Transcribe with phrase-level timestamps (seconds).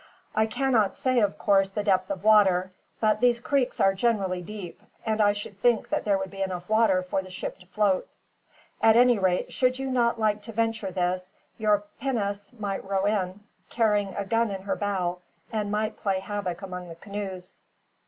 [0.35, 4.81] I cannot say, of course, the depth of water; but these creeks are generally deep,
[5.05, 8.07] and I should think that there would be enough water for the ship to float.
[8.81, 13.41] At any rate, should you not like to venture this, your pinnace might row in,
[13.69, 15.19] carrying a gun in her bow,
[15.53, 17.59] and might play havoc among the canoes.